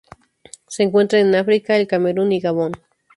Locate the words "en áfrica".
1.27-1.77